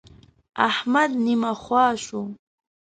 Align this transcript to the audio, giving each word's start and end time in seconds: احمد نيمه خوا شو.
احمد 0.69 1.11
نيمه 1.25 1.51
خوا 1.63 1.85
شو. 2.05 2.21